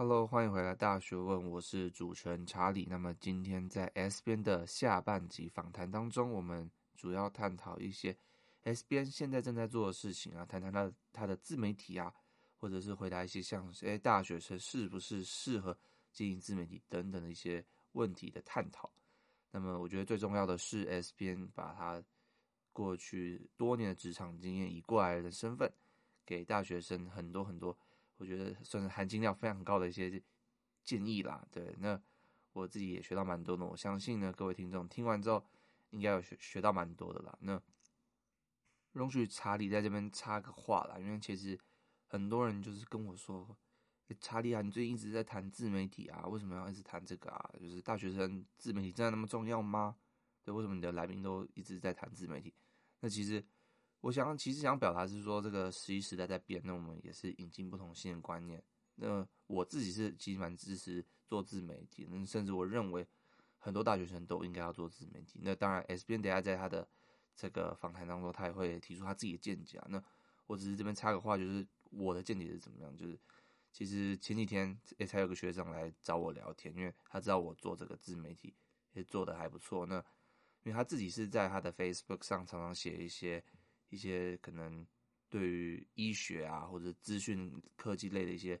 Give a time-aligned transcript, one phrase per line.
[0.00, 2.86] Hello，欢迎回来《大学问》，我是主持人查理。
[2.88, 8.16] 那么今天在 S 边的下半集访谈当中，我们主要探讨一些
[8.62, 12.14] S 边现在正在做的事情啊，谈谈他他的自媒体啊，
[12.60, 15.76] 或者是回答一些像是诶大学生是不是适合
[16.12, 18.88] 经营自媒体等等的一些问题的探讨。
[19.50, 22.00] 那么我觉得最重要的是 S 边把他
[22.72, 25.68] 过去多年的职场经验以过来人的身份
[26.24, 27.76] 给大学生很多很多。
[28.18, 30.22] 我觉得算是含金量非常高的一些
[30.84, 32.00] 建议啦，对，那
[32.52, 35.44] 我自己也学到蛮多的，我相信呢，各位听众听完之后
[35.90, 37.38] 应该有学学到蛮多的啦。
[37.40, 37.62] 那
[38.92, 41.58] 容许查理在这边插个话啦，因为其实
[42.08, 43.56] 很多人就是跟我说，
[44.20, 47.50] 查理啊，你最近一直在谈自媒体啊，为什么要一直谈这个啊？
[47.60, 49.96] 就是大学生自媒体真的那么重要吗？
[50.42, 52.52] 对，为什么你的来宾都一直在谈自媒体？
[53.00, 53.44] 那其实。
[54.00, 58.62] 我想，其实想表达是说，这个十一时代在变，那我们也是引进不同新的观念。
[58.94, 63.06] 那我自己是其实蛮支持做自媒体，那甚至我认为
[63.58, 65.40] 很多大学生都应该要做自媒体。
[65.42, 66.88] 那当然，S 编等下在他的
[67.34, 69.86] 这个访谈当中，他也会提出他自己的见解啊。
[69.90, 70.02] 那
[70.46, 72.96] 我只是这边插个话，就是我的见解是怎么样？
[72.96, 73.18] 就是
[73.72, 78.54] 其实前几天也才有个学长来找我聊天，因为他知道我做这个自媒体
[78.92, 79.84] 也做的还不错。
[79.86, 79.96] 那
[80.62, 83.42] 因为他自己是在他的 Facebook 上常常写一些。
[83.88, 84.86] 一些可能
[85.28, 88.60] 对于医学啊或者资讯科技类的一些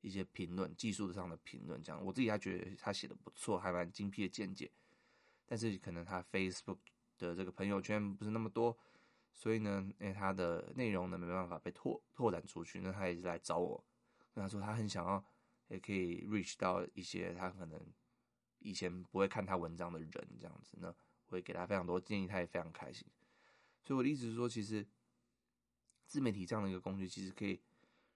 [0.00, 4.70] 一些评论，技术上的评论，这样我自己还觉得他写的不错，还蛮精辟的见解。
[5.46, 6.78] 但是可能他 Facebook
[7.18, 8.76] 的这个朋友圈不是那么多，
[9.32, 13.84] 所以呢，因为他的内容呢没办法被拓拓展出去，那他也是来找我，
[14.34, 15.24] 跟他说他很想要
[15.68, 17.80] 也可以 reach 到一些他可能
[18.60, 20.94] 以前不会看他文章的人，这样子呢，
[21.26, 23.06] 会给他非常多建议，他也非常开心。
[23.84, 24.86] 所以我的意思是说，其实
[26.06, 27.60] 自媒体这样的一个工具，其实可以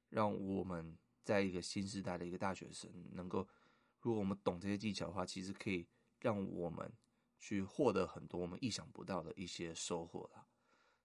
[0.08, 3.46] 让我们在一个新时代的一个大学生，能够
[4.00, 5.86] 如果我们懂这些技巧的话，其实可以
[6.20, 6.90] 让我们
[7.38, 10.46] 去获得很多我们意想不到的一些收获啦。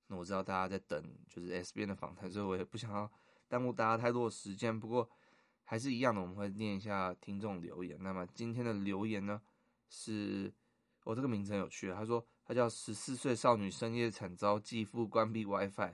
[0.07, 3.11] 那我知道大家在等就是 S 编的访谈，所以我也不想要
[3.49, 4.79] 耽误大家太多的时间。
[4.79, 5.09] 不过
[5.65, 8.01] 还是一样的，我们会念一下听众留言。
[8.01, 9.41] 那么今天的留言呢，
[9.89, 10.53] 是
[11.03, 12.25] 我、这个名字很有趣，他说。
[12.45, 15.93] 他叫十四岁少女深夜惨遭继父关闭 WiFi，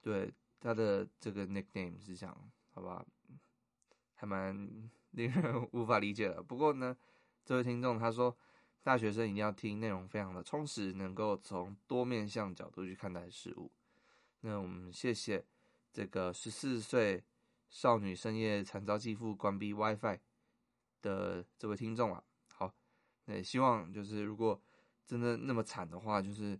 [0.00, 3.04] 对，他的这个 nickname 是这样，好吧，
[4.14, 4.54] 还蛮
[5.10, 6.40] 令人无法理解的。
[6.40, 6.96] 不过呢，
[7.44, 8.36] 这位听众他说，
[8.84, 13.72] 大学生一定要听，内容非常的充实，能够从多面向角度去看待事物。
[14.42, 15.44] 那我们谢谢
[15.92, 17.24] 这个十四岁
[17.68, 20.20] 少女深夜惨遭继父关闭 WiFi
[21.02, 22.22] 的这位听众啊，
[22.52, 22.72] 好，
[23.24, 24.62] 那也希望就是如果。
[25.10, 26.56] 真的那么惨的话，就是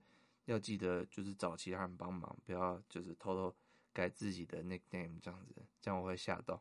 [0.46, 3.54] 要记得，就是找其他人帮忙，不要就是偷偷
[3.92, 6.60] 改自己的 nickname 这样子，这样我会吓到。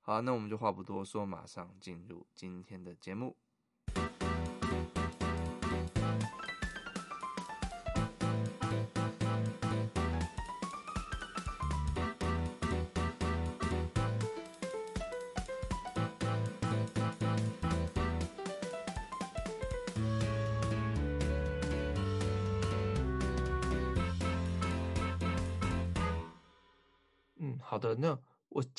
[0.00, 3.36] 好，那我们就话不多说，马上进入今天的节目。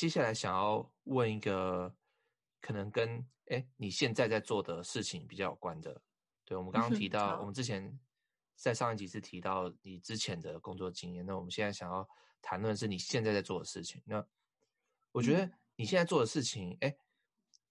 [0.04, 1.96] 接下来想要问一个
[2.60, 6.02] 可能跟哎你现在在做的事情比较有关的。
[6.44, 7.98] 对，我们刚刚提到，我们之前
[8.54, 12.06] 在上一集是提到你之前的工作经验，那我们现在想要
[12.42, 14.04] 谈论是你现在在做的事情。
[14.04, 14.22] 那
[15.14, 16.94] 我觉得你现在做的事情，哎，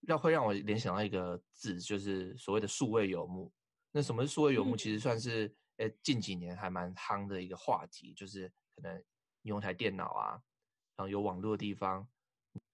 [0.00, 3.52] 让会让我联想到一个字，就是所谓的数位游牧。
[3.90, 4.74] 那什么是数位游牧？
[4.74, 8.96] 其实算是哎近几年还蛮夯的一个话题，就是可能
[9.42, 10.42] 你用台电脑啊。
[10.94, 12.06] 然后有网络的地方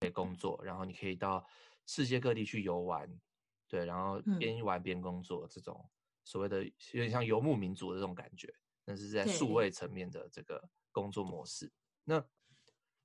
[0.01, 1.47] 可以工作，然后你可以到
[1.87, 3.09] 世界各地去游玩，
[3.67, 5.89] 对，然后边玩边工作，这种
[6.25, 11.73] 所谓的有点像游牧民族的这种感觉，那是在数位层面的这个工作模式。
[12.05, 12.25] 那，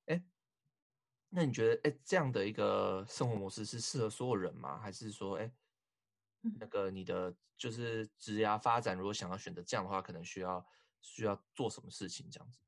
[0.06, 0.24] 哎，
[1.30, 4.80] 那你觉得，哎，这样的一个生活模式是适合所有人吗？
[4.80, 5.52] 还是说，哎，
[6.60, 10.66] 那个你的就是职涯发展，如果想要选择这样的话，可能需要
[11.02, 12.60] 需要做什么事情这样子？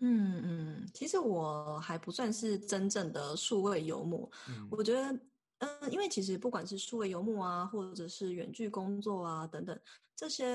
[0.00, 4.30] 嗯嗯，其实我还不算是真正的数位游牧。
[4.48, 5.20] 嗯，我觉得，
[5.58, 9.78] 嗯，因为其实不管是数位游牧啊，或者是远距工作啊等等，
[10.14, 10.46] 这些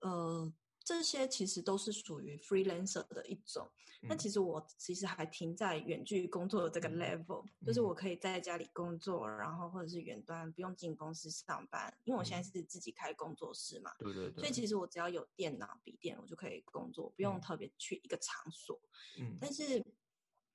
[0.00, 0.52] 呃。
[0.84, 3.68] 这些其实都是属于 freelancer 的一种。
[4.06, 13.90] 那、嗯、其实我其实还停在远距工作的这个 level，、嗯、就是我可以在家里工作，然后或者是远端不用进公司上班，因为我现在是自己开工作室嘛。
[13.98, 14.42] 对对对。
[14.42, 18.78] 所以其实我只要有电脑、笔电，我就可以工作，不用特别去一个场所。
[19.18, 19.38] 嗯。
[19.40, 19.82] 但是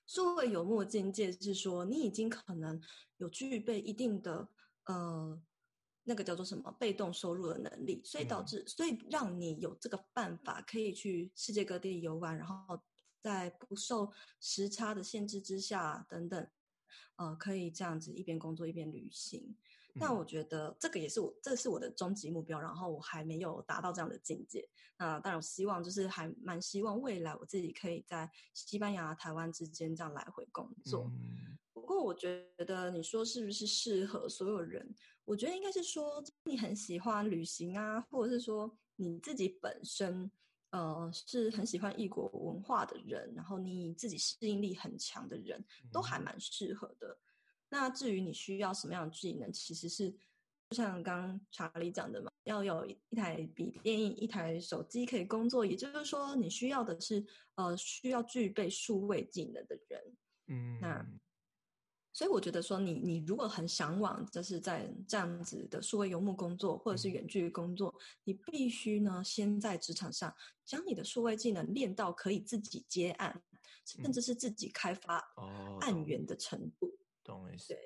[0.05, 2.79] 数位游牧的境界是说，你已经可能
[3.17, 4.47] 有具备一定的
[4.85, 5.41] 呃，
[6.03, 12.79] 那个叫做什么被动收入的能力，所以导致，嗯、所以让你有这个办法可以去世界各地游玩，然后
[13.21, 16.47] 在不受时差的限制之下等等，
[17.17, 19.55] 呃，可以这样子一边工作一边旅行。
[19.99, 22.59] 但我觉得这个也是我，这是我的终极目标。
[22.59, 24.67] 然后我还没有达到这样的境界。
[24.97, 31.09] 那当然，我希望就是还蛮希望未来我自己可以在西班牙、台湾之间这样来回工作。
[31.13, 34.93] 嗯、不过，我觉得你说是不是适合所有人？
[35.25, 40.29] 我觉得应该是说你很喜欢旅行啊，或者是说你自己本身
[40.71, 47.17] 呃是很喜欢异国文化的人，然后你自己适应力很强的人，都还蛮适合的。
[47.69, 57.25] 那至于你需要什么样的技能，其实是就像刚刚查理讲的嘛，要有一台笔电、一台手机可以工作，也就是说，你需要的是
[57.55, 60.17] 呃需要具备数位技能的人。
[60.47, 61.05] 嗯，那
[62.11, 70.33] 所以我觉得说你，你你如果很向往，就是在这样子的数位游牧工作或者是远距工作，嗯、你必须呢先在职场上
[70.65, 73.41] 将你的数位技能练到可以自己接案，
[73.85, 75.23] 甚至是自己开发
[75.81, 76.87] 案源的程度。
[76.87, 77.08] 嗯哦
[77.67, 77.77] 对，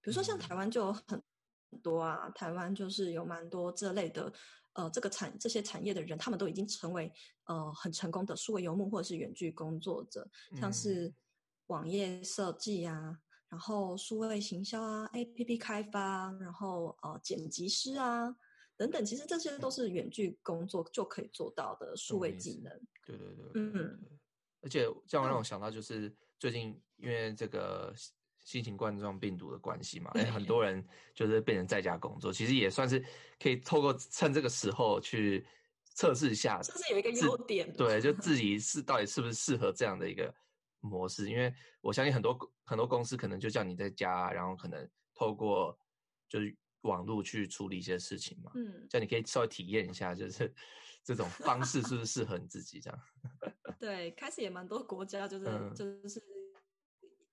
[0.00, 1.22] 比如说像台湾就有很
[1.82, 4.32] 多啊，台湾就是有蛮多这类的，
[4.72, 7.12] 呃，这个产这些产业的人，他们都已经成为
[7.44, 11.12] 呃很成功的数位游牧或者是远距工作者，像是
[11.66, 13.18] 网页设计啊，
[13.48, 18.34] 然后数位行销啊，APP 开发，然后呃剪辑师啊
[18.76, 22.72] 等等，其实这些都是远距工作就可以做到的数位技能。
[23.04, 24.00] 对对对，嗯，
[24.62, 27.92] 而且这样让我想到就是最近因为这个。
[28.46, 30.82] 新型冠状病毒的关系嘛，很多人
[31.12, 33.04] 就是变成在家工作，其实也算是
[33.40, 35.44] 可以透过趁这个时候去
[35.94, 40.32] 测试一下，这是有一个优点，对，就自己是到底是不是适合这样的一个
[40.78, 45.76] 模式，因为我相信很多很多公司可能就叫你在家，然后可能透过
[46.28, 50.54] 就是网络去处理一些事情嘛，嗯，叫你可以稍微体验一下，就是
[51.02, 53.00] 这种方式是不是适合你自己这样？
[53.76, 56.35] 对，开始也蛮多国家就是、嗯、就是。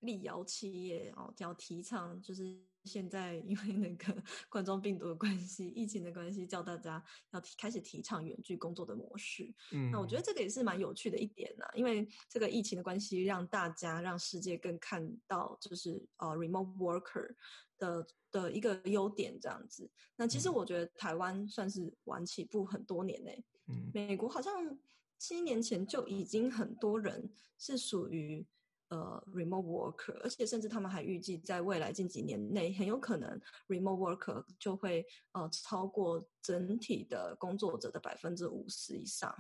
[0.04, 2.44] 力邀企业哦，要提倡就是
[2.84, 9.52] 现在因为那个 冠状病毒的关系、疫情的关系，叫大家要提开始提倡远距工作的模式。
[9.72, 17.34] 嗯，那我觉得这个也是蛮有趣的一点呢，因为这个疫情的关系，让大家让世界更看到就是呃 remote worker
[17.78, 19.90] 的的一个优点这样子。
[20.18, 23.32] 那其实我觉得台湾算是晚起步很多年呢。
[23.68, 24.78] 嗯，美国好像
[25.18, 28.46] 七年前就已经很多人是属于。
[28.94, 39.36] 呃，remote worker，而且甚至他们还预计在未来近几年内，很有可能 remote worker 就会呃超过整体的工作者的百分之五十以上。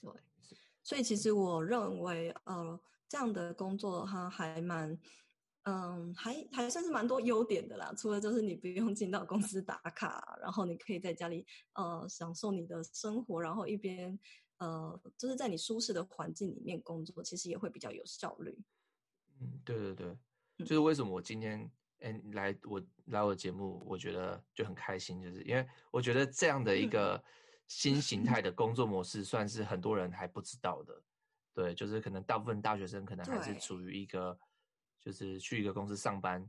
[0.00, 0.10] 对，
[0.82, 4.98] 所以其实我认为，呃，这样的工作它还蛮，
[5.62, 7.94] 嗯，还还算是蛮多优点的啦。
[7.96, 14.18] 除了就是你不用进到公司打卡，然后你可以在家里呃享受你的生活，然后一边。
[14.58, 18.56] 呃，就是在你舒适的环境里面工作，其实也会比较有效率。
[19.40, 20.16] 嗯，对对对，
[20.58, 21.70] 就是为什么我今天
[22.00, 27.22] 哎来我来我的节目，我觉得就很开心，就是因为我觉得这样的一个
[27.66, 31.02] 新形态的 工作模式，算是很多人还不知道的。
[31.54, 34.38] 对，就是可能大部分大学生可能还是处于一个，
[35.00, 36.48] 就是去一个公司上班，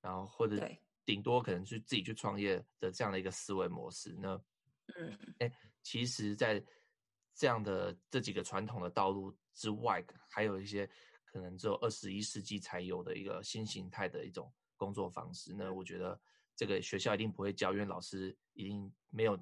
[0.00, 0.68] 然后或者
[1.04, 4.40] 顶多可能去自己去创业的这样的一个思维模式那。
[4.96, 6.62] 嗯，哎，其实，在
[7.34, 10.88] 这样的这几个传统的道路之外，还有一些
[11.24, 15.54] 可能只有二十一世纪才有的一个新形态的一种工作方式。
[15.54, 16.20] 那我觉得
[16.54, 19.36] 这个学校一定不会教，因为老师一定没有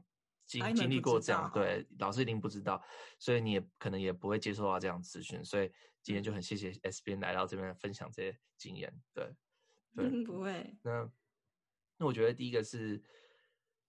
[0.47, 2.83] 经经历过这样，对，老师一定不知道，
[3.19, 5.45] 所以你也可能也不会接受到这样资讯。
[5.45, 5.71] 所以
[6.03, 8.93] 今天就很谢谢 S 编来到这边分享这些经验。
[9.13, 9.35] 对，
[9.97, 10.77] 对，不会。
[10.83, 11.11] 那
[11.99, 13.03] 那我觉得第一个是，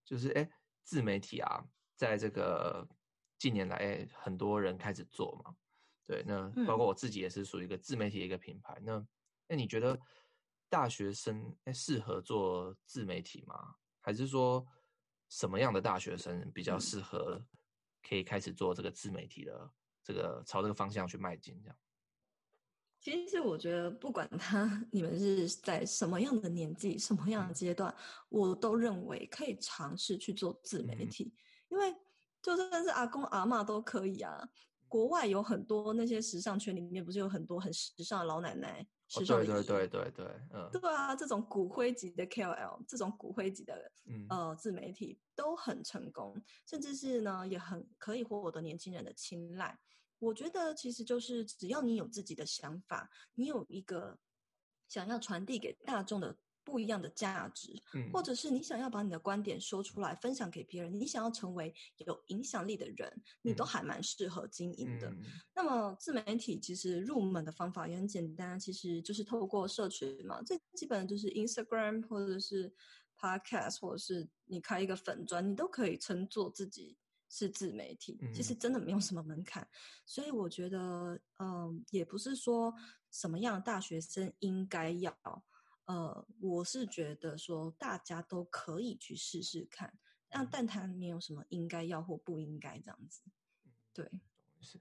[0.03, 0.51] 就是哎，
[0.83, 1.63] 自媒体啊，
[1.95, 2.87] 在这个。
[3.41, 5.55] 近年来，很多人开始做嘛，
[6.05, 8.75] 对，那包括我自己也是属于一个自媒体的一个品牌。
[8.81, 9.07] 嗯、那
[9.47, 9.99] 那你觉得
[10.69, 13.73] 大学生适合做自媒体吗？
[13.99, 14.63] 还是说
[15.27, 17.43] 什么样的大学生比较适合
[18.07, 19.71] 可以开始做这个自媒体的
[20.03, 21.59] 这个朝这个方向去迈进？
[21.63, 21.77] 这样？
[22.99, 27.91] 其实我觉得，不管他 你们是在什么样的年纪、什么样的阶段，
[28.29, 31.95] 我都认为可以尝试去做自媒体，嗯、因为。
[32.41, 34.49] 就算是阿公阿嬷都可以啊！
[34.87, 38.85] 国外有很多那些时尚圈里面，不是有很多很时尚的老奶奶？
[39.07, 49.77] 时尚、哦、对对对对对，嗯，对啊，这种骨灰级的 KOL，这种骨灰级的、嗯、呃自媒体都很成功，甚至是呢也很可以获得年轻人的青睐。
[50.19, 54.17] 我觉得其实就是只要你有自己的想法，你有一个
[54.87, 65.09] 想要传递给大众的不一样的价值，嗯，或者是你想要把你的观点说出来，分享给别人，你想要成为有影响力的人，你都还蛮适合经营的。
[65.09, 65.23] 嗯，
[65.55, 72.73] 那么自媒体其实入门的方法也很简单，其实就是透过社群嘛，最基本的就是 Instagram 或者是
[73.19, 76.97] Podcast，或者是你开一个粉专，你都可以称作自己
[77.29, 78.19] 是自媒体。
[78.33, 79.67] 其实真的没有什么门槛，
[80.05, 82.73] 所以我觉得，嗯，也不是说
[83.09, 85.15] 什么样的大学生应该要。
[85.85, 89.93] 呃，我是觉得说大家都可以去试试看，
[90.29, 93.23] 那但它没有什么应该要或不应该这样子。
[93.91, 94.09] 对，
[94.61, 94.79] 是，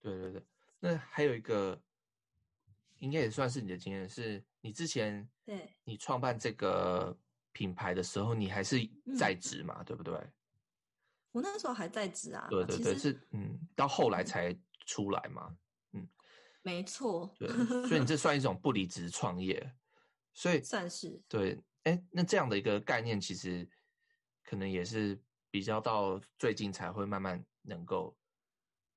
[0.00, 0.46] 对对对。
[0.78, 1.82] 那还有一个，
[2.98, 7.18] 应该也算是你的经验，是你之前对你创办这个
[7.52, 8.78] 品牌的时候，你还是
[9.18, 10.14] 在职嘛，嗯、对不对？
[11.32, 12.46] 我那时候还在职啊。
[12.48, 15.56] 对对对，是嗯，到后来才出来嘛。
[15.92, 16.08] 嗯，
[16.62, 17.34] 没错。
[17.38, 17.48] 对，
[17.88, 19.74] 所以你这算一种不离职创业。
[20.40, 23.68] 所以算是对，哎，那这样的一个概念，其实
[24.42, 28.16] 可能也是比较到最近才会慢慢能够，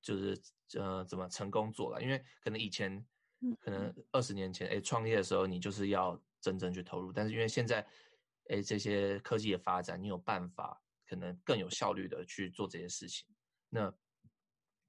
[0.01, 0.41] 就是
[0.75, 2.01] 呃，怎么成功做了？
[2.01, 3.05] 因为可能以前，
[3.59, 7.85] 可能二十年前，哎，创业的时候你就是要真正去投入，但是因为现在，
[8.47, 13.27] 哎，这些科技的发展，你有办法可能更有效率的去做这些事情。
[13.67, 13.93] 那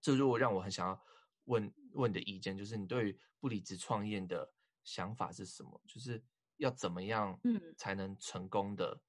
[0.01, 1.05] 这如果让我很想要
[1.47, 5.83] 问问你的意见，就是你对于不离职创业的想法是什么？
[5.89, 6.23] 就是。
[6.59, 9.01] 要怎么样，嗯，才能成功的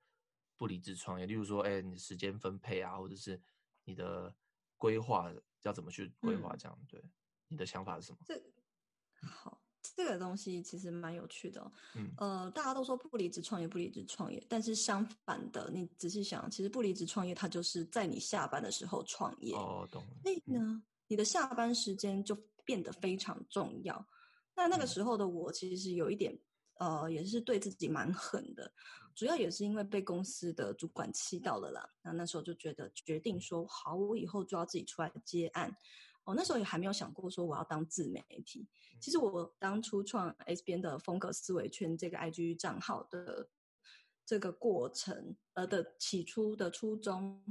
[0.57, 1.25] 不离职创业？
[1.25, 3.39] 嗯、例如说，哎、欸，你时间分配啊，或者是
[3.83, 4.33] 你的
[4.77, 6.55] 规划要怎么去规划？
[6.55, 7.03] 这样、嗯、对，
[7.47, 8.17] 你的想法是什么？
[8.25, 8.41] 这
[9.21, 11.71] 好，这个东西其实蛮有趣的、哦。
[11.95, 19.55] 嗯，呃，大家都说不离职创业，不离职创业，但是相反的，你仔细想，其实不离职创业，它就是在你下班的时候创业。
[19.55, 20.09] 哦，懂了。
[20.23, 24.07] 所以呢，嗯、你的下班时间就变得非常重要。
[24.55, 26.35] 那那个时候的我，其实有一点。
[26.77, 28.72] 呃，也是对自己蛮狠的，
[29.15, 31.89] 主要也是因为被公司的主管气到了啦。
[32.01, 35.75] 那那时候就觉得决定说，好，我以后就要自己出来接案。
[36.25, 38.67] 哦，那时候也还没有想过说我要当自媒体。
[39.00, 43.48] 其实我当初创 S 边的风格思维圈这个 IG 账号的
[44.25, 47.44] 这个过程，呃的起初的初衷。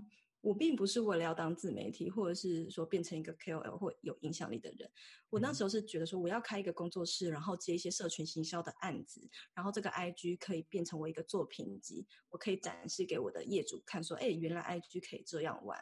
[0.45, 4.91] 我并不是为了要当自媒体，或者是说变成一个 KOL 或有影响力的人。
[5.31, 15.81] 我那时候是觉得说，我要开一个工作室，然后接一些社群行销的案子，然后这个 IG 可以变成我一个作品集，我可以展示给我的业主看，说，哎，原来 IG 可以这样玩，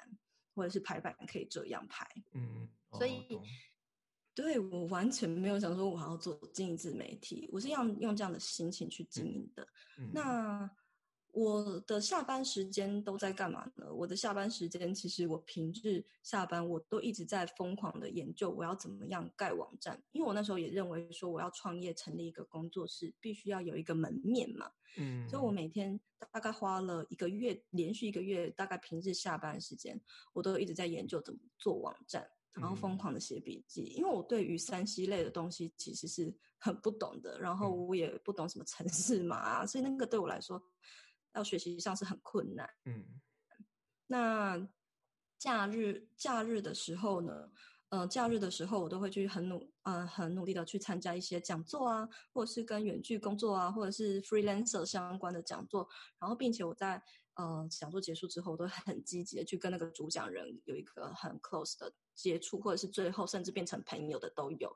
[0.55, 2.07] 或者是排版可以这样排。
[2.33, 3.27] 嗯，哦、所以，
[4.33, 9.67] 对，我完全没有想说我要做经营自媒体，我是要用这样的心情去经营的。
[9.99, 10.71] 嗯、那。
[11.33, 13.91] 我的下班时间都在干嘛呢？
[13.91, 24.71] 我的下班时间，其实我平日下班我都一直在疯狂的研究我要怎么样盖网站，因为我那时候也认为说我要创业成立一个工作室，必须要有一个门面嘛。
[24.99, 25.99] 嗯，所以我每天
[26.31, 29.99] 大概花了一个月，连续一个月，大概平日下班时间，
[30.35, 40.63] 我都一直在研究怎么做网站，然后疯狂的写笔记，因为我对于三 C 类的东西其实是很不懂的，然后我也不懂什么城市嘛，所以那个对我来说。
[41.35, 42.69] 要学习上是很困难。
[42.85, 43.05] 嗯，
[44.07, 44.69] 那
[45.39, 47.51] 假日假日的时候呢？
[47.89, 55.87] 呃，假日的时候我都会去很努呃很努力的去参加一些讲座啊，或者是跟远距工作啊，或者是 freelancer 相关的讲座。
[56.19, 57.03] 然后，并且我在
[57.35, 64.75] 呃讲座结束之后，我都很积极的去跟那个主讲人有一个很 close 的接触，或者是最后甚至变成朋友的都有。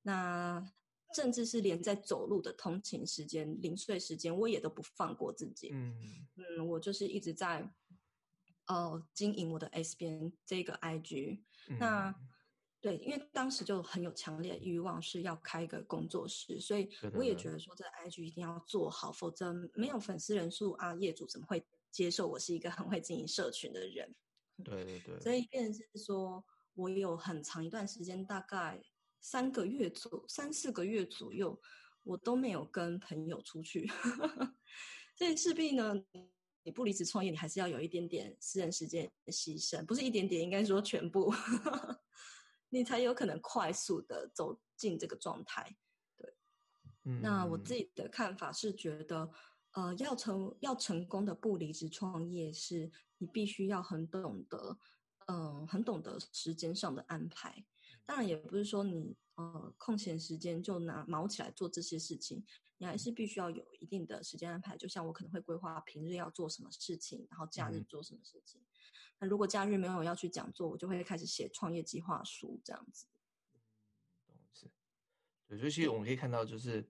[0.00, 0.66] 那
[1.14, 5.70] 甚至是连在走路的通勤时间、零碎时间，我也都不放过自己。
[5.72, 5.96] 嗯
[6.36, 7.68] 嗯，我就是一直在
[8.66, 11.40] 呃经营我的 S 边这个 IG。
[11.68, 12.14] 嗯、那
[12.80, 24.14] 对，因为当时就很有强烈的欲望是要开一个工作室，所以我也觉得说这 IG 一定要做好，否则没有粉丝人数啊，业主怎么会接受我是一个很会经营社群的人？
[24.62, 25.20] 对对对。
[25.20, 28.82] 所以变成是说我有很长一段时间，大概。
[29.30, 31.60] 三个月左三四个月左右，
[32.02, 33.86] 我都没有跟朋友出去，
[35.14, 36.02] 所以势必呢，
[36.62, 41.30] 你不离职创业，你还是要有一点点私人时间的牺牲，不是一点点，应该说全部，
[42.72, 45.76] 你才有可能快速的走进这个状态。
[46.16, 46.34] 对，
[47.04, 49.30] 嗯，那我自己的看法是觉得，
[49.72, 54.78] 呃，要成要成功的不离职创业，是你必须要很懂得，
[55.26, 57.62] 嗯、呃，很懂得时间上的安排。
[58.08, 62.42] 当然也不是说你呃空闲时间就拿毛起来做这些事情，
[62.78, 64.78] 你还是必须要有一定的时间安排。
[64.78, 68.62] 就像我可能会规划平日要做什么事情，然后假日做什么事情。
[68.62, 68.64] 嗯、
[69.18, 73.06] 那如果假日没有要去讲座，我就会开始写创业计划书这样子。
[74.28, 74.70] 嗯，是。
[75.46, 76.88] 对，所以其实我们可以看到，就是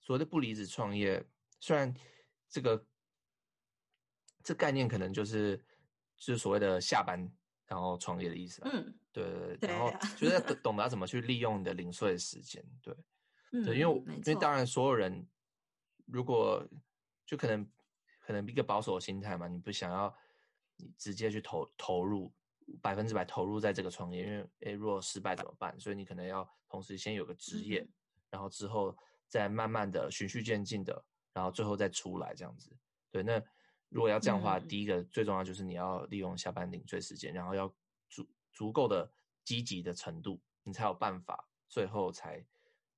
[0.00, 1.22] 所谓的不离职创业，
[1.60, 1.94] 虽然
[2.48, 2.86] 这个
[4.42, 5.58] 这概念可能就是
[6.16, 7.30] 就是所谓的下班。
[7.66, 12.96] 然后创业的意思，嗯，对对对，然后就是懂 懂得怎么去利用你的零碎的时间，对，
[13.52, 15.26] 嗯、对，因为因为当然所有人
[16.06, 16.64] 如果
[17.24, 17.68] 就可能
[18.20, 20.14] 可能一个保守的心态嘛，你不想要
[20.76, 22.32] 你直接去投投入
[22.80, 25.78] 百分之百投入在这个创业，因为诶如果失败怎么办？
[25.80, 27.92] 所以你可能要同时先有个职业，嗯、
[28.30, 28.96] 然后之后
[29.26, 32.70] 再慢慢的循序渐进的，然后最后再出来这样子，
[33.10, 33.42] 对，那。
[33.88, 37.72] 如果要这样的话，嗯、第一个最重要就是你要利用下班零碎时间，然后要
[38.08, 39.10] 足足够的
[39.44, 42.44] 积极的程度，你才有办法最后才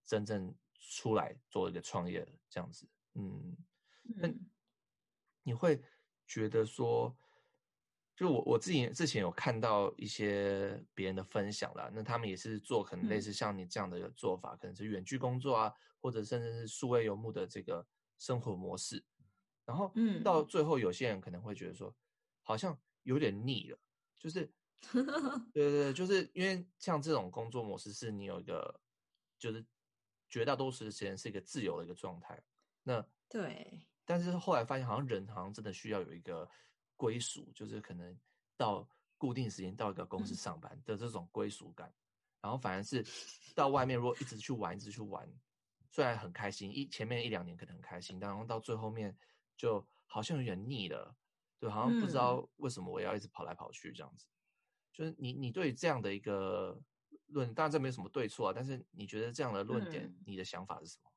[0.07, 2.89] 真正出来做一个创业这样子。
[3.15, 3.57] 嗯，
[4.03, 4.29] 那
[5.43, 5.83] 你会
[6.27, 7.15] 觉得说，
[8.17, 17.87] 就我我自己之前有看到一些别人的分享啦，那他们也是做可能类似像你这样的做法，嗯、可能是远距工作啊，或者甚至是数位游牧的这个
[18.19, 19.05] 生活模式。
[19.69, 21.95] 然后，嗯，到最后，有些人可能会觉得说，
[22.43, 23.79] 好像有点腻了，
[24.19, 24.51] 就是，
[25.53, 28.81] 对对对，就是因为像这种工作模式，是你有一个，
[29.39, 29.63] 就是
[30.31, 32.43] 绝大多数的时间是一个自由的一个状态。
[32.83, 36.51] 那对，但是后来发现，好像人好像真的需要有一个
[36.97, 38.19] 归属，就是可能
[38.57, 41.93] 到固定时间到一个公司上班的这种归属感。
[42.41, 43.05] 然后反而是
[43.55, 45.31] 到外面，如果一直去玩，一直去玩，
[45.91, 49.15] 虽然很开心，一前面一两年可能很开心，但然后到最后面。
[49.59, 51.15] 就好像有点腻了，
[51.59, 54.25] 对，好像不知道为什么我要一直跑来跑去这样子。
[54.25, 54.33] 嗯、
[54.95, 56.81] 就是你，你对这样的一个
[57.27, 61.11] 论，当然这没有什么对错啊，但是你觉得这样的论点，嗯、你的想法是什么？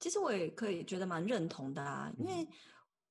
[0.00, 2.48] 其实我也可以觉得蛮认同的啊，因为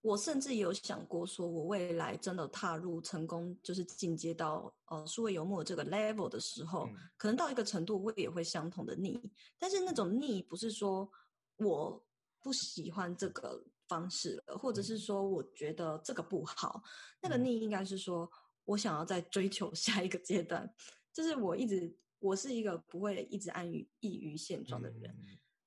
[0.02, 9.22] 我甚至有想过，说我未来真的踏入成功，就是进阶到呃数位游牧这个 level 的时候，嗯、可能到一个程度，我也会相同的腻。
[9.60, 11.10] 但是那种腻不是说
[11.58, 12.04] 我
[12.42, 13.64] 不喜欢这个。
[13.88, 16.82] 方式了，或者是说，我觉得这个不好。
[16.84, 16.90] 嗯、
[17.22, 18.30] 那个逆应该是说，
[18.66, 20.74] 我想要再追求 下一个阶段。
[21.12, 25.16] 就是我一直，我是一个不会一直安于异于现状的人。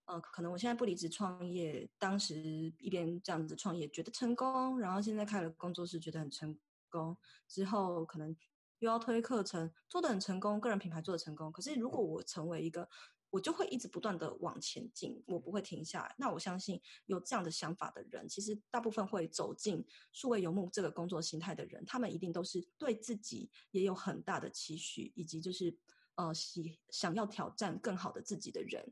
[0.06, 2.36] 嗯、呃，可能我现在不离职创业，当时
[2.78, 7.16] 一边这样子创业觉得成功，然后现在开了工作室觉得很成功，
[7.48, 8.34] 之后可能
[8.78, 11.50] 又要推课程做的很成功，个人品牌做的成功。
[11.50, 12.88] 可是如果我成为一个
[13.30, 16.14] 我就会一直不断的往前进，我不会停下来。
[16.16, 25.76] 那我相信有这样的想法的人，其实大部分会走进数位游牧这个工作形态的人，他们一定都是对自己也有很大的期许，以及就是
[26.14, 28.90] 呃喜想要挑战更好的自己的人。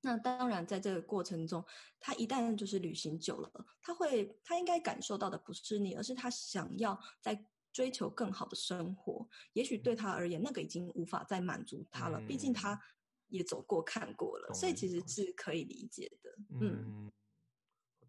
[0.00, 1.64] 那当然，在这个过程中，
[2.00, 9.28] 他一旦就是旅行久了，他会他应该感受到的不是你，而是他想要在追求更好的生活。
[9.52, 12.80] 也许对他而言，那个已经无法再满足他了，毕竟他。
[13.28, 16.30] 也走过看过了，所以其实是可以理解的。
[16.60, 17.10] 嗯，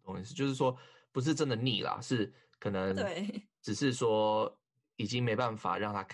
[0.02, 0.78] 我懂意思，就是说
[1.12, 4.56] 不是真的腻啦，是可能对， 只是说
[4.96, 6.06] 已经没办法让他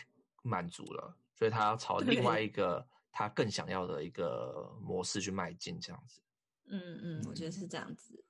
[0.42, 6.20] 满足了，所以他要朝另外一个他更想要的一个模式去迈进，这样子。
[6.66, 8.24] 嗯嗯，我觉得是这样子。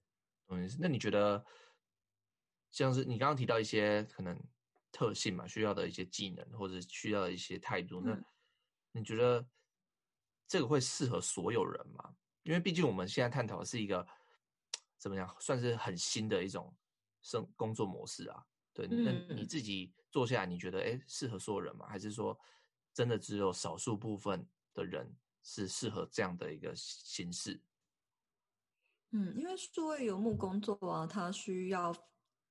[0.47, 0.77] 懂意思。
[0.81, 1.45] 那你觉得
[2.73, 4.37] 像是你刚刚提到一些可能
[4.91, 8.19] 特性嘛，需要的一些技能或者需要的一些态度，那
[8.93, 9.47] 你觉得？
[10.47, 12.15] 这个会适合所有人吗？
[12.43, 14.07] 因为毕竟我们现在探讨的是一个
[14.99, 16.77] 怎么样，算是很新的一种
[17.23, 18.45] 生工作模式啊。
[18.75, 21.87] 对，那你自己做下来，你觉得哎，适合所有人吗？
[21.89, 22.39] 还是说
[22.93, 25.11] 真的只有少数部分的人
[25.43, 27.59] 是适合这样的一个形式？
[29.13, 31.95] 嗯，因为数位游牧工作啊，它需要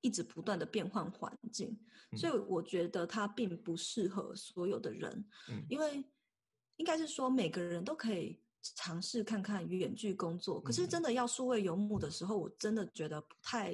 [0.02, 1.78] 一直不断的变换环境，
[2.12, 5.30] 嗯、所以我觉得它并不适合所有的人。
[5.50, 6.04] 嗯，因为。
[6.78, 8.40] 应该是说，每个人都可以
[8.76, 13.74] 尝试看看远距工作，可是真的要数位游牧的时候，我真的觉得不太，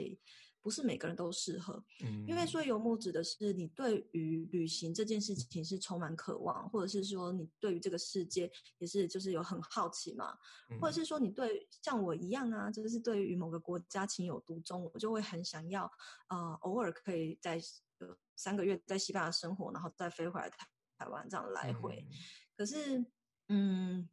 [0.61, 1.83] 不是每个人都适合。
[2.03, 10.37] 嗯，因为数位游牧指的是你对于旅行这件事情是充满渴望，或者是说你对于这个世界也是就是有很好奇嘛，
[10.81, 15.89] 或者是说你对像我一样啊，就是对于某个国家情有独钟，我就会很想要
[16.27, 17.61] 呃偶尔可以在
[17.99, 22.05] 呃三个月在西班牙生活，然后再飞回来台台湾这样来回。
[22.09, 22.15] 嗯
[22.59, 23.05] 可是，
[23.47, 24.05] 嗯，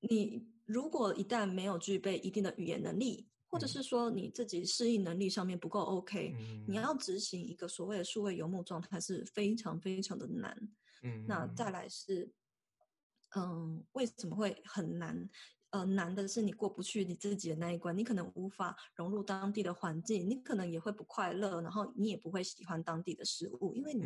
[0.00, 10.52] 你如果一旦没有具备一定的语言能力，或者是说你自己适应能力上面不够 OK，嗯，你要执行一个所谓的数位游牧状态是非常非常的难。
[11.04, 12.28] 嗯，那再来是，
[13.36, 15.30] 嗯，为什么会很难？
[15.70, 24.02] 呃，难的是你过不去你自己的那一关，你可能无法融入当地的环境，你可能也会不快乐，然后你也不会喜欢当地的食物，因为你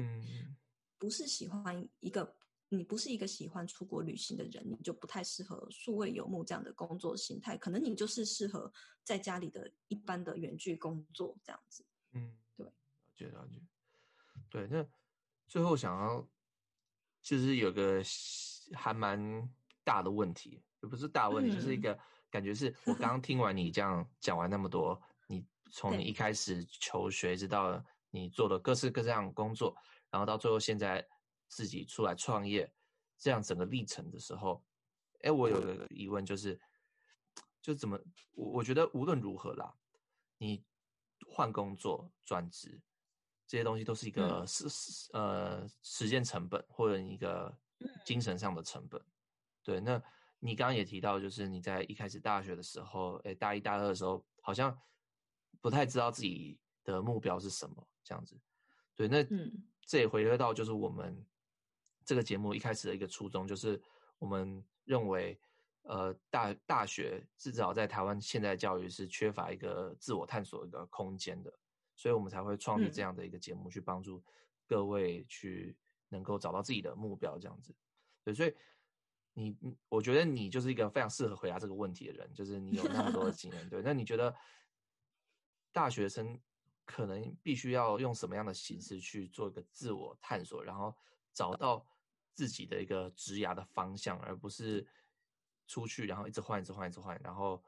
[0.99, 2.37] 不是喜欢一个，
[2.75, 11.87] 你不是一个喜欢出国旅行的人，你就不太适合数位游牧这样的工作形态，可能你就是适合在家里的一般的远距工作这样子。
[12.13, 12.73] 嗯，对，了
[13.17, 13.63] 解了解。
[14.51, 14.87] 对，那
[15.47, 16.29] 最后想要
[17.23, 18.03] 就是有个
[18.75, 19.49] 还蛮
[19.83, 20.63] 大的问题。
[20.83, 21.99] 也不是大问题，嗯、就是一个
[22.31, 22.55] 感觉。
[22.55, 29.75] 是 我刚刚听完你这样讲完那么多，你从你一开始求学，直到你做的各式各样的工作，
[30.11, 31.03] 然后到最后现在
[31.55, 32.73] 自己出来创业，
[33.19, 34.65] 这样整个历程的时候，
[35.21, 36.61] 哎，我有个疑问，就是，
[37.63, 37.99] 就怎么，
[38.33, 39.73] 我我觉得无论如何啦，
[40.39, 40.65] 你
[41.29, 42.83] 换工作、转职
[43.47, 44.67] 这些东西都是一个时、
[45.13, 47.57] 嗯、呃时间成本或者一个
[48.05, 49.01] 精神上的成本，
[49.63, 50.03] 对，那。
[50.41, 54.79] 你刚刚也提到，就是你在一开始大学的时候，哎，大一、大二的时候，好像
[55.59, 58.39] 不太知道自己的目标是什么，这样子。
[58.95, 59.27] 对，那
[59.87, 61.25] 这也回归到就是我们
[62.05, 63.81] 这个节目一开始的一个初衷，就是
[64.19, 65.39] 我们认为，
[65.83, 71.53] 呃，大大学至少在台湾现在教育是缺乏一个自我探索的一个空间的，
[71.97, 74.23] 所以我们才会创立这样的一个节目，去帮助
[74.67, 75.77] 各位去
[76.09, 77.75] 能够找到自己的目标，这样子。
[78.23, 78.55] 对，所以。
[79.37, 79.53] 你，
[79.89, 83.83] 我觉得你就是一个非常适合回答这个问题的人，就是你有那么多的经验，对。
[83.83, 84.33] 那你觉得
[85.73, 86.41] 大学生
[86.85, 90.97] 可能必须要用什么样的形式去做一个自我探索，然后
[91.33, 91.85] 找到
[92.35, 94.87] 自己的一个职涯的方向，而不是
[95.67, 97.63] 出去然后一直换、一直换、一直换，然后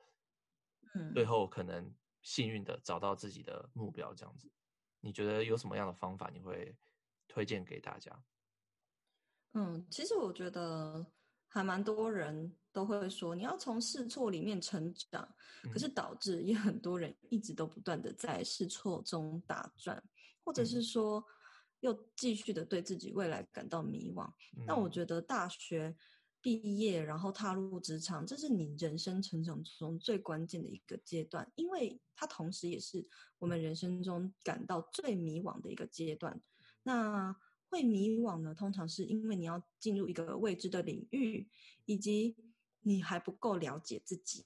[1.14, 4.50] 最后可能幸运的找到自己的目标这样子。
[5.00, 6.76] 你觉得有什么样的方法你会
[7.26, 8.24] 推荐给大家？
[9.52, 11.06] 嗯，其实我觉得。
[11.48, 15.26] 还蛮多人都会说，你要从试错里面成长，
[15.72, 20.02] 可是导致也很多人一直都不断的在试错中打转，
[20.44, 21.24] 或者是说
[21.86, 24.28] 又继续的对自己未来感到迷惘。
[24.66, 25.96] 那我觉得大学
[26.42, 33.06] 毕业然后踏入职场，这是你人生成长中最关键的一个阶段，因为它同时也是
[33.38, 36.40] 我们人生中感到最迷惘的一个阶段。
[36.82, 37.34] 那
[37.68, 41.48] 会迷惘呢，通常是因为你要进入一个未知的领域，
[41.84, 42.36] 以及
[42.80, 44.44] 你还不够了解自己。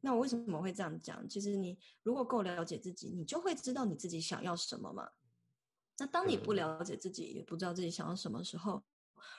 [0.00, 1.28] 那我为什么会这样讲？
[1.28, 5.08] 其实你如果够了解自己，你就会知道你自己想要什么嘛。
[5.98, 8.82] 那当你不了解自己，也不知道自己想要什么时候，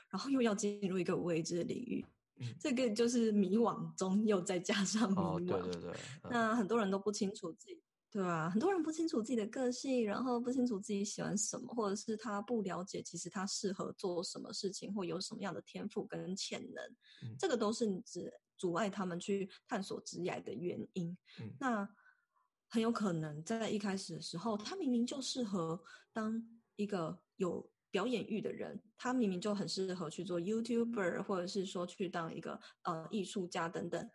[0.09, 2.05] 然后又要进入一个未知的领域，
[2.59, 5.21] 这个就是迷惘中又再加上迷惘。
[5.21, 5.93] 哦，对对对。
[6.29, 7.81] 那很多人都不清楚自己。
[8.11, 16.85] 对啊，很多人不清楚自己的个性，然后不清楚自己喜欢什么，或者是他不了解其实他适合做什么事情，或有什么样的天赋跟潜能，
[17.23, 21.17] 嗯、这个都是指阻碍他们去探索职业的原因。
[21.41, 21.89] 嗯、那
[22.69, 26.41] 很有可能在一开始的时候，他明明就适合当
[26.75, 34.09] 一个有表演欲的人，他明明就很适合去做 YouTuber，或者是说去当一个呃艺术家等等。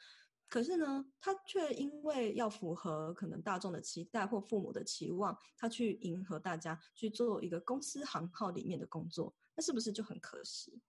[0.49, 10.81] 可是呢，他却因为要符合可能大众的期待或父母的期望，他去迎合大家去做一个公司行号里面的工作，那是不是就很可惜？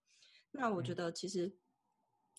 [0.51, 1.53] 那我觉得，其实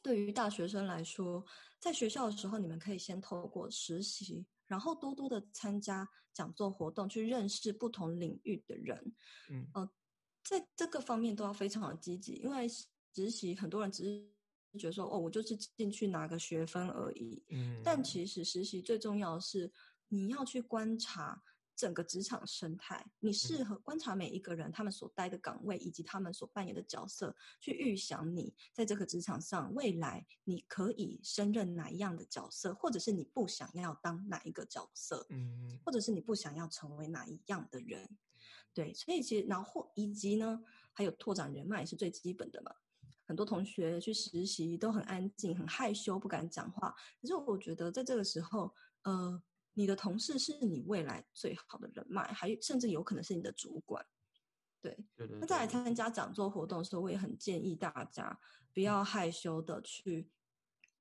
[0.02, 1.44] 对于大学生来说，
[1.78, 9.14] 在学校的时候，你们可以先透过实习，然后多多的参加讲座活动，去认识不同领域的人。
[9.50, 9.90] 嗯，呃，
[10.44, 14.30] 在这个方面都要非常的积极，因为实习很多人只是。
[14.78, 17.44] 觉得说哦，我就是进去拿个学分而已。
[17.48, 19.68] 嗯，但其实实习最重要的是
[20.06, 21.42] 你要去观察
[21.80, 38.06] 整个职场生态，你适合观察每一个人他们所待的岗位以及他们所扮演的角色，去预想你在这个职场上未来你可以胜任哪一样的角色，或者是你不想要当哪一个角色，嗯，或者是你不想要成为哪一样的人。
[38.74, 40.62] 对，所以其实然后以及呢，
[40.92, 42.70] 还有拓展人脉是最基本的嘛。
[43.24, 46.94] 很多同学去实习都很安静、很害羞，不敢讲话。
[47.20, 49.40] 可是我觉得，在这个时候，呃，
[49.80, 54.04] 你的同事是你未来最好的人脉，还甚至有可能是你的主管。
[54.82, 55.38] 对，对，对，对。
[55.40, 58.38] 那在来参加讲座活动的时候，我也很建议大家
[58.74, 60.28] 不要害羞的去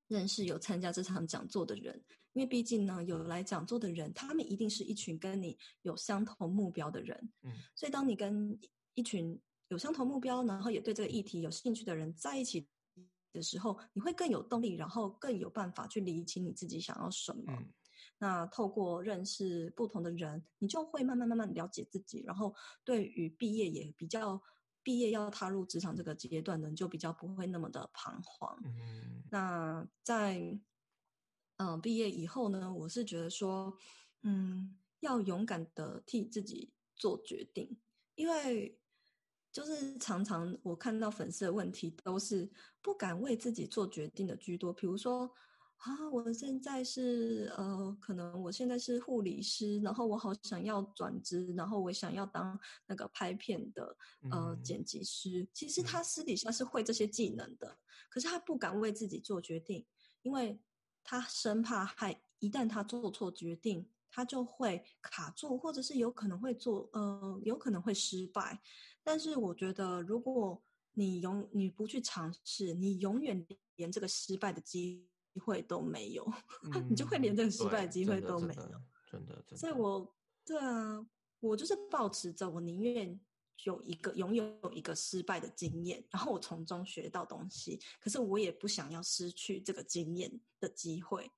[0.08, 7.30] 认识有参加这场讲座的人，因为毕竟呢，有来讲座的人，他们一定是一群跟你有相同目标的人。
[7.42, 7.52] 嗯。
[7.74, 8.58] 所以，当你跟
[8.94, 9.38] 一群
[9.68, 12.66] 有相同目标，然后也对这个议题有兴趣的人在一起
[13.32, 17.44] 的时候，你会更有动力，然后更有办法去理清你自己想要什么。
[17.46, 17.72] 嗯、
[18.22, 22.54] 那透过认识不同的人，你就会慢慢慢慢了解自己，然后
[22.84, 24.36] 对于毕业也比较
[24.82, 28.60] 毕毕业要踏入职场这个阶段呢，就比较不会那么的彷徨。
[28.64, 30.38] 嗯，那在
[31.56, 33.74] 嗯、呃、毕业以后呢，我是觉得说，
[34.22, 37.78] 嗯，要勇敢的替自己做决定，
[38.16, 38.78] 因为
[39.52, 42.50] 就是常常我看到粉丝的问题都是
[42.82, 45.32] 不敢为自己做决定的居多，比如说。
[45.80, 53.96] 啊，我现在是呃，可能我现在是护理师，然后我好想要转职，然后我想要当那个拍片的
[54.30, 55.48] 呃剪辑师。
[55.54, 57.78] 其实他私底下是会这些技能的，
[58.10, 59.86] 可是他不敢为自己做决定，
[60.20, 60.60] 因为
[61.02, 68.60] 他生怕害一旦他做错决定，他就会卡住，或者是有可能会做呃，有可能会失败。
[69.02, 70.62] 但是我觉得，如果
[70.92, 75.06] 你永你不去尝试，你永远连这个失败的机。
[75.32, 76.24] 机会都没有，
[76.74, 80.14] 嗯、你就会连这个失败的机会都没有，真的，所以我，
[80.44, 81.06] 对啊，
[81.40, 83.20] 我就是保持着，我宁愿
[83.64, 91.30] 有一个拥有一个失败的经验，然后我从中学到东西，可是我也不想要失去这个经验的机会，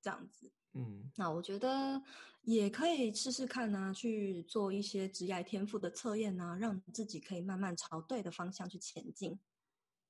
[0.00, 0.52] 这样子。
[0.72, 2.00] 嗯，那我觉得
[2.42, 9.36] 也可以试试看呢、啊，去做一些职业天赋的测验呢，让自己可以慢慢朝对的方向去前进。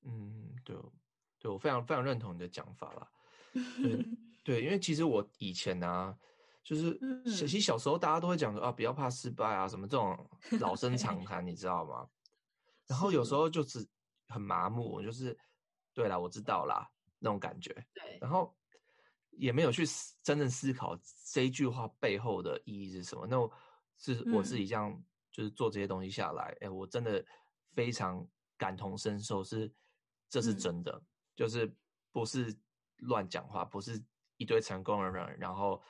[0.03, 0.77] 嗯，对，
[1.39, 3.11] 对我非常非常认同你的讲法啦。
[3.53, 4.07] 对
[4.43, 6.19] 对，因为其实我以前呢、啊，
[6.65, 12.09] 就是其实小时候大家都会讲说啊，不要怕失败啊，什么这种 老生常谈，你知道吗？
[12.87, 13.87] 然后有时候就是
[14.29, 15.39] 很麻木，就是
[15.93, 17.73] 对啦，我知道啦那种感觉。
[17.93, 18.57] 对，然后
[19.33, 19.85] 也没有去
[20.23, 20.99] 真正思考
[21.33, 23.27] 这一句话背后的意义是什么。
[23.27, 23.53] 那我
[23.99, 24.91] 是我自己这样
[25.31, 27.25] 就是做这些东西下来，哎，我真的
[27.75, 29.71] 非常感同身受，是
[30.29, 31.03] 这是真的，
[31.37, 31.71] 就是
[32.11, 32.57] 不是。
[33.03, 34.03] 乱讲话，不是
[34.37, 35.83] 一堆成功的人，然后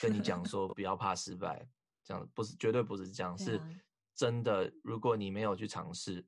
[0.00, 1.66] 跟你讲说不要怕失败，
[2.04, 3.60] 这样不是绝对不是这样，是
[4.14, 4.70] 真的。
[4.84, 6.26] 如果你没有去尝试，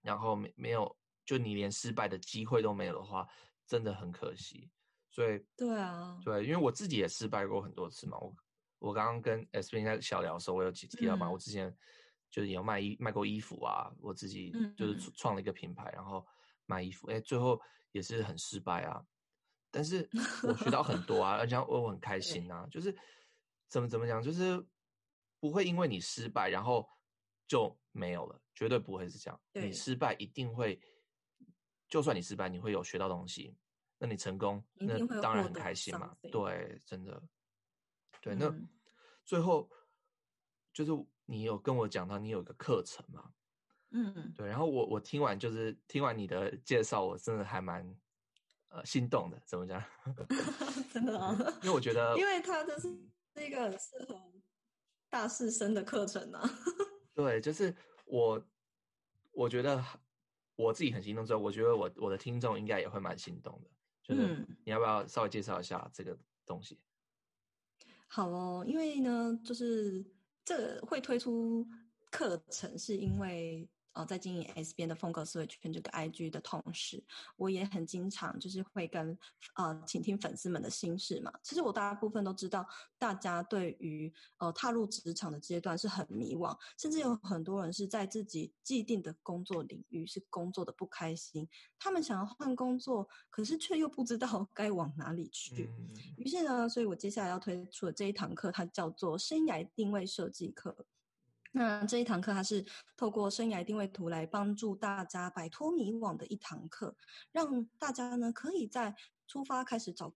[0.00, 3.28] 然后没没有，就你连失败的机会都没有的话，
[3.66, 4.70] 真的很可惜。
[5.10, 8.16] 所以对啊，对，因为我自己也失败过很多次嘛。
[8.18, 8.34] 我
[8.78, 11.74] 我刚刚跟 S B 在小聊的时候，我有提提到嘛，我之前
[12.30, 16.26] 就是有卖衣卖过衣服啊，我自己就是创了一个品牌，然后
[16.64, 17.60] 卖衣服，哎，最后。
[17.96, 19.02] 也是很失败啊，
[19.70, 20.06] 但是
[20.46, 22.94] 我学到很多啊，而且我很开心啊，就是
[23.68, 24.62] 怎么怎么讲，就是
[25.40, 26.86] 不会因为你失败然后
[27.48, 29.40] 就没有了，绝对不会是这样。
[29.54, 30.78] 你失败一定会，
[31.88, 33.56] 就算你失败，你会有学到东西，
[33.96, 36.14] 那你成功，那当然很开心嘛。
[36.30, 37.22] 对，真的，
[38.20, 38.54] 对，那
[39.24, 39.70] 最后
[40.74, 40.92] 就是
[41.24, 43.32] 你有跟我讲到你有一个课程嘛？
[43.90, 47.96] 嗯，对，然后我我听完就是听完你的介绍，我真的还蛮
[48.68, 49.82] 呃心动的，怎么讲？
[50.92, 52.88] 真的啊，因为我觉得，因为它就是
[53.36, 54.20] 一个很适合
[55.08, 56.50] 大四生的课程啊。
[57.14, 58.44] 对，就是我
[59.32, 59.82] 我觉得
[60.56, 63.70] 我自己很心动之后，我觉得我我的听众应该也会蛮心动的。
[64.02, 66.78] 就是你要不要稍微介绍一下这个东西？
[67.86, 70.04] 嗯、好哦，因为呢，就是
[70.44, 71.66] 这个会推出
[72.10, 73.68] 课程，是因为。
[73.96, 77.02] 呃，在经营 S 边的风格思维圈这个 IG 的同时，
[77.36, 79.18] 我也很经常就是会跟
[79.54, 81.32] 呃倾听粉丝们的心事嘛。
[81.42, 82.66] 其实我大部分都知道，
[82.98, 95.70] 大家对于呃踏入职场的阶段是很迷惘，甚至有很多人是在自己既定的工作领域是工作的不开心，他们想要换工作，可是却又不知道 该往哪里去。
[96.18, 100.86] 于是呢，所以我接下来要推出的这一堂课，它叫做生涯定位设计课。
[101.52, 102.64] 那这一堂课，它是
[102.96, 106.94] 透过生涯定位图来帮助大家摆脱迷惘的一堂课，
[107.32, 108.94] 让大家呢可以在
[109.26, 110.14] 出发开始找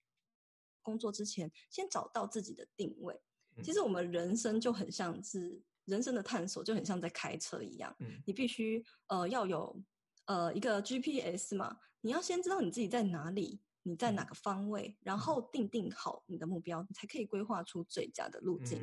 [0.82, 3.20] 工作之前，先找到自己的定位。
[3.62, 7.94] 其实我们人生就很像是人生的探索，就很像在开车一样。
[8.26, 9.82] 你必须呃要有
[10.26, 18.78] 呃一个 GPS 嘛，你要先知道你自己在哪里，你在哪个方位，然后定定好你的目标，你才可以规划出最佳的路径。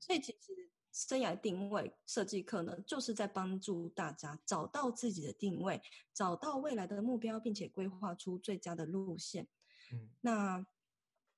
[0.00, 0.69] 所以其实。
[0.92, 5.80] 生涯定位设计课呢，就是在帮助大家找到自己的定位，
[6.12, 9.46] 找到未来的目标，并且规划出最佳的路线。
[9.92, 10.66] 嗯，那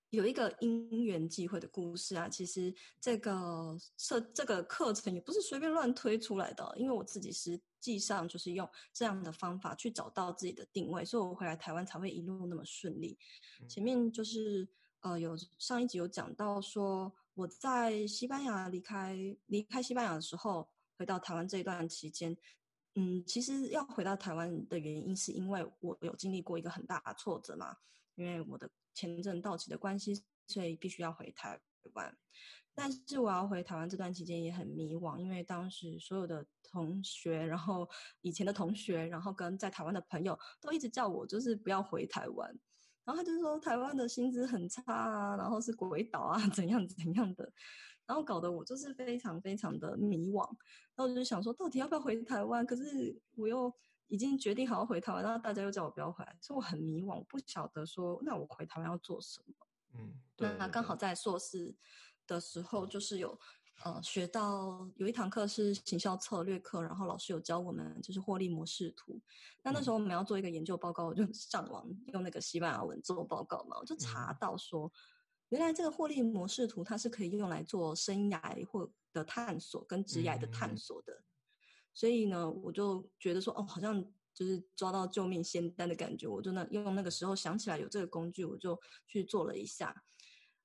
[0.09, 13.19] 有一个因缘际会的故事啊，其实这个设这个课程也不是随便乱推出来的，因为我自己实际上就是用这样的方法去找到自己的定位，所以我回来台湾才会一路那么顺利。
[13.69, 14.67] 前面就是
[15.01, 17.12] 呃，有上一集有讲到说。
[17.35, 19.16] 我在西班牙离开
[19.47, 20.68] 离开西班牙的时候，
[20.99, 22.37] 回到台湾这一段期间，
[22.95, 27.77] 嗯，其实要回到台湾的原因是因为我有经历过一个很大的挫折嘛，
[28.16, 31.59] 因为我的签证到期的关系，所以必须要回台
[31.95, 32.16] 湾。
[32.75, 37.88] 但是我要回台湾这段期间也很迷惘，因为当时所有的同学，然后
[38.23, 42.59] 以前的同学，然后跟在台湾的朋友都一直叫我就是不要回台湾，
[43.05, 47.53] 然后他就说台湾的薪资很差啊，然后是鬼岛啊， 怎样怎样的，
[48.07, 50.47] 然后搞得我就是非常非常的迷惘，
[50.95, 52.65] 然后我就想说到底要不要回台湾？
[52.65, 53.73] 可是我又
[54.09, 59.55] 已经决定好要回台湾，然后大家又叫我不要回来，所以我很迷惘，我不晓得说那我回台湾要做什么？
[59.95, 61.77] 嗯，对，那刚好在硕士。
[62.25, 63.37] 的时候，就是有
[63.85, 69.21] 呃学到有一堂课是行销策略课，然后老师有教我们就是获利模式图。
[69.62, 74.92] 那那时候我们要做一个研究报告，我就 上网用那个西班牙文做报告嘛，我就查到说，
[75.49, 81.23] 原来这个获利模式图它是可以用来做生涯或的探索跟职涯的探索的。
[81.92, 84.01] 所以呢，我就觉得说，哦，好像
[84.33, 86.29] 就是抓到救命仙丹的感觉。
[86.29, 90.05] 我就那用那个时候想起来有这个工具，我就去做了一下。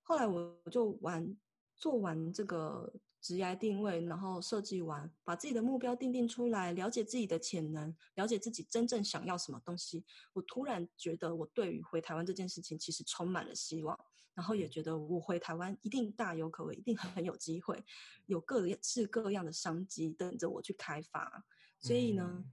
[0.03, 1.35] 后来我就玩。
[1.79, 2.91] 做完这个
[3.27, 10.05] 职涯定位，然后设计完，把自己的目标定定出来，了解自己的潜能，了解自己真正想要什么东西。
[10.31, 13.99] 我突然觉得，我对于回台湾这件事情其实充满了希望，
[14.33, 17.83] 然后也觉得我回台湾一定大有可为，一定很有机会，
[18.27, 21.43] 有各式各样的商机等着我去开发。
[21.81, 22.49] 所以呢，嗯、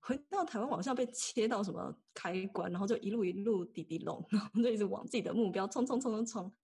[0.00, 6.56] 回到台湾，好像被切到什么开关，然后就一路一路滴滴隆，然后就一直往自己的目标冲冲冲冲冲，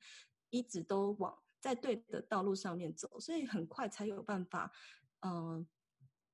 [0.48, 1.38] 一直都往。
[1.62, 4.72] 在对的道路上面走，所以很快才有办法，
[5.20, 5.64] 嗯、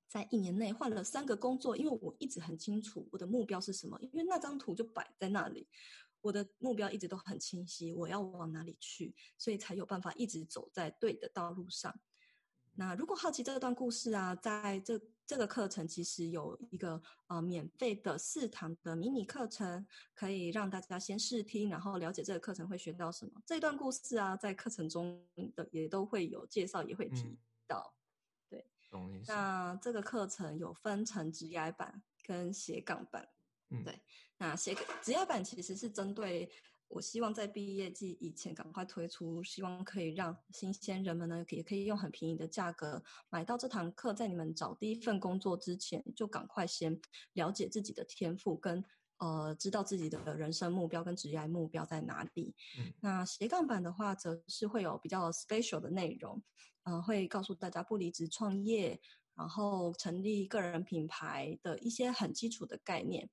[0.09, 1.77] 在一年内换了三个工作。
[1.77, 5.69] 因为我一直很清楚我的目标是什么，因为那张图就摆在那里，
[6.23, 11.95] 我的目标一直都很清晰，我要往哪里去，所以才有办法一直走在对的道路上。
[12.75, 23.33] 那如果好奇这段故事啊，在这这个课程其实有一个呃免费的四堂的迷你课程，可以让大家先试听，然后了解这个课程会学到什么。
[23.45, 25.23] 这段故事啊，在课程中
[25.55, 27.95] 的也都会有介绍，也会提到。
[28.51, 28.67] 嗯、对，
[29.27, 33.29] 那这个课程有分成直压版跟斜杠版。
[33.69, 34.01] 嗯，对，
[34.39, 36.51] 那斜职涯版其实是针对。
[36.89, 46.99] 我希望在毕业季以前赶快推出，希望可以让新鲜人们呢，也可以用很便宜的价格买到这堂课，在你们找第一份工作之前，就赶快先
[47.35, 48.83] 了解自己的天赋跟
[49.19, 52.55] 呃，知道自己的人生目标跟职业目标在哪里。
[52.79, 56.41] 嗯、那斜杠版的话，则是会有比较 special 的内容，
[56.85, 59.01] 呃，会告诉大家不离职创业，
[59.35, 63.29] 然后成立个人品牌的一些很基础的概念。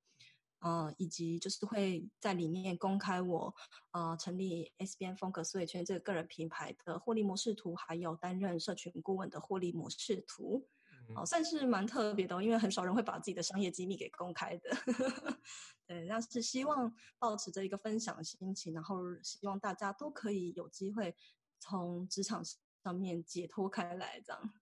[0.66, 3.54] 呃，以及就是会在里面公开我
[3.92, 10.68] 呃成立 SBN 风格思维圈这个个人品牌的获利模式图，还有担任社群顾问的获利模式图，
[11.10, 14.72] 哦、呃，算是蛮特别的，因为很少人会把自己的商业机密给公开的。
[15.86, 21.16] 对，但是希望保持着一个分享的心情，然后希望大家都可以有机会
[21.60, 22.44] 从职场
[22.84, 24.54] 上面解脱开来，这样。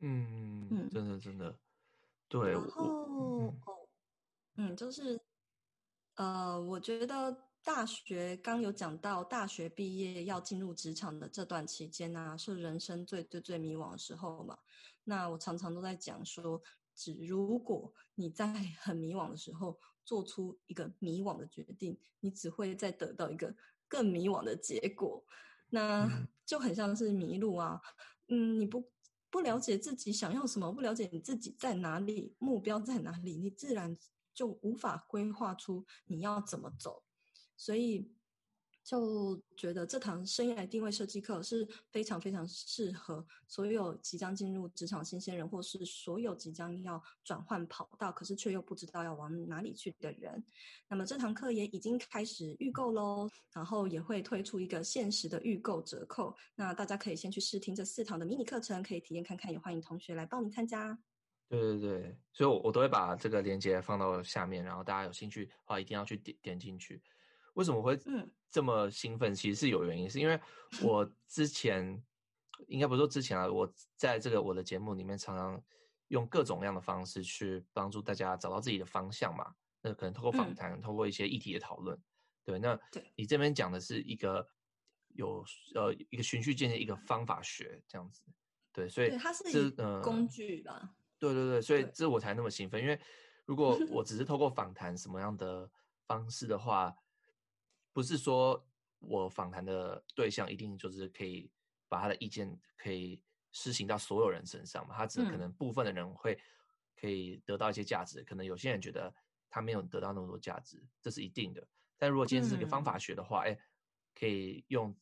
[0.00, 1.56] 嗯嗯，真的真的，
[2.26, 2.50] 对。
[2.50, 3.54] 然后哦，
[4.56, 5.20] 嗯，就是。
[6.16, 14.58] 呃，我觉得大学刚有讲到，大学毕业要进入职场的这段期间呢、啊，是人生最最最迷惘的时候嘛。
[15.04, 16.60] 那我常常都在讲说，
[16.94, 18.46] 只如果你在
[18.80, 23.54] 很迷惘的时候做出一个迷惘的决定，你只会再得到一个
[23.86, 25.22] 更迷惘的结果。
[25.68, 26.08] 那
[26.46, 27.80] 就很像是迷路啊，
[28.28, 28.90] 嗯，你不
[29.28, 33.98] 不了解自己想要什么，不了解你自己在哪里，目标在哪里，你自然。
[34.36, 37.02] 就无法规划出你要怎么走，
[37.56, 38.08] 所以
[38.84, 50.44] 就觉得这堂生涯定位设计课是非常非常适合所有即将进入职场新鲜人，或是所有即将要转换跑道，可是却又不知道要往哪里去的人。
[50.86, 60.96] 那么这堂课也已经开始预购喽，然后也会推出一个限时的预购折扣，那大家可以先去试听这四堂的迷你课程，可以体验看看，也欢迎同学来报名参加。
[61.48, 67.00] 对对对，所以我，我我都会把这个链接放到下面，然后大家有兴趣的话，一定要去点点进去。
[67.54, 67.98] 为什么会
[68.50, 69.34] 这么兴奋？
[69.34, 70.38] 其实是有原因，是因为
[70.82, 72.02] 我 之前
[72.66, 75.62] 应该不是说之前啊，我在这个我的节目里面常常
[76.08, 79.54] 用各种各样的方式去帮助大家找到自己的方向嘛。
[79.80, 81.96] 那可能透过访谈，透过一些议题的讨论。
[82.44, 82.78] 对，那
[83.14, 84.46] 你这边讲的是一个
[85.14, 88.22] 有呃一个循序渐进一个方法学这样子。
[88.72, 90.72] 对，所以它是一个工具吧。
[90.74, 92.98] 呃对对对，所以这我才那么兴奋，因为
[93.44, 95.70] 如果我 只是透过访谈什么样的
[96.06, 96.96] 方式的话，
[97.92, 98.66] 不是说
[98.98, 101.50] 我访谈的对象一定就是可以
[101.88, 106.38] 把他的意见可以施行到所有人身上嘛，他只可能部分的人会
[106.94, 109.14] 可以得到一些价值，可能有些人觉得
[109.48, 111.66] 他没有得到那么多价值，这是一定的。
[111.96, 113.58] 但如果今天是一个方法学的话，哎，
[114.14, 114.94] 可以用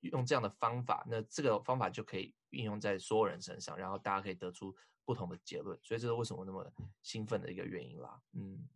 [0.00, 5.78] 用这样的方法，那这个方法就可以运用在所有人身上，然后大家可以得出不同的结论。
[5.82, 6.64] 所以这是为什么那么
[7.02, 8.20] 兴奋的一个原因啦。
[8.32, 8.68] 嗯，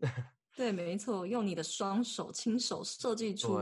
[0.56, 3.60] 对，没错，用你的双手亲手设计出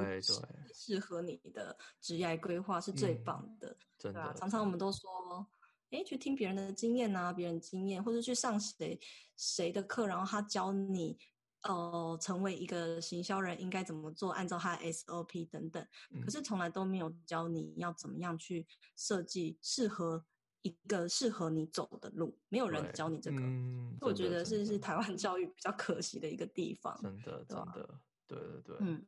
[0.73, 3.69] 适合你的职业规划是最棒的。
[3.69, 5.47] 嗯、真的，常常我们都说，
[5.91, 9.01] 哎，去听别人的经验啊，别人经验，或者去上谁
[9.37, 11.19] 谁的课，然后他教你。
[11.63, 14.31] 呃，成为一个行销人应该怎么做？
[14.31, 18.65] 按照他的 SOP 等等，嗯、可是从来都没有教你要怎么样去
[18.95, 20.25] 设计适合
[20.67, 23.37] 一个适合你走的路，没有人教你这个。
[23.39, 26.99] 嗯、我觉得是是台湾教育比较可惜的一个地方。
[27.01, 29.07] 真的，真的，对对对，嗯，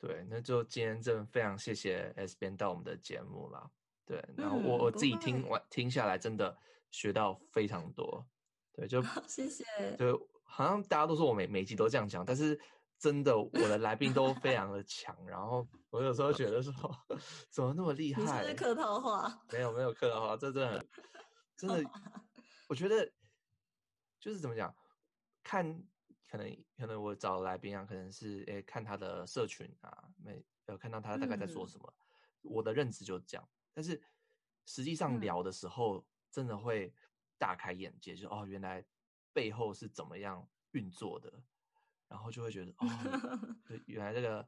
[0.00, 3.70] 对，那就今天真的非常谢谢 S 边到我们的节目啦。
[4.04, 6.56] 对，然后我、嗯、我自己听完听下来，真的
[6.90, 8.26] 学到非常多。
[8.72, 9.64] 对，就 谢谢。
[9.96, 12.58] 就好像大家都说我每每集都这样讲，但是
[13.00, 16.72] 真的我的来宾都非 常的强，然后我有时候觉得说
[17.50, 18.42] 怎么那么厉害？
[18.42, 19.42] 你是客套话？
[19.50, 20.86] 没有没有客套话，这真的
[21.56, 21.90] 真的，
[22.68, 23.10] 我觉得
[24.20, 24.72] 就是怎么讲，
[25.42, 25.82] 看
[26.28, 31.92] 可能可能我找来宾啊，可能是诶看他的社群啊，没有看到他大概在做什么，
[32.42, 34.00] 嗯、我的认知就是这样，但是
[34.66, 36.94] 实际上聊的时候真的会
[37.38, 38.84] 大开眼界，就哦原来。
[39.32, 41.32] 背后是怎么样运作的，
[42.10, 43.56] 然后就会觉得哦，
[43.86, 44.46] 原来这个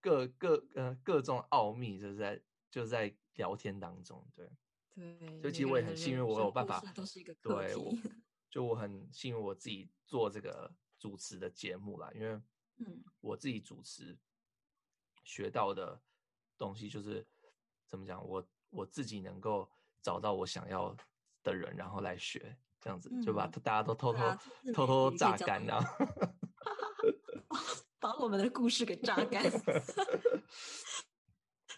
[0.00, 4.50] 各各呃各种奥秘就是在就是在聊天当中，对
[4.94, 7.94] 对，所以其实我也很幸运，我有办法，都是一个对，我
[8.50, 12.40] 就我很幸运我自己做这个主持的节目啦，因为
[12.78, 14.18] 嗯，我自己主持
[15.22, 15.98] 学到的
[16.58, 17.24] 东西就是
[17.86, 19.70] 怎么讲，我我自己能够
[20.02, 20.94] 找到我想要
[21.44, 22.58] 的人，然后来学。
[22.80, 24.22] 这样子就把大家都偷偷、
[24.62, 25.82] 嗯、偷偷榨干了，
[28.00, 29.42] 把我们的故事给榨干。